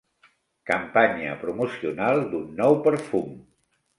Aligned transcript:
Campanya 0.69 1.35
promocional 1.43 2.23
d'un 2.33 2.49
nou 2.63 2.79
perfum. 2.89 3.29